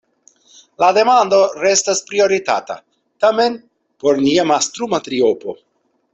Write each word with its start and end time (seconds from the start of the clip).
La 0.83 0.87
demando 0.97 1.41
restas 1.65 2.01
prioritata, 2.07 2.79
tamen, 3.27 3.59
por 4.05 4.23
nia 4.25 4.47
mastruma 4.55 5.03
triopo. 5.11 5.57